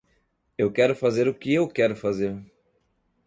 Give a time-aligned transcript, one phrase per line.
[0.57, 2.35] Eu quero fazer o que eu quero fazer.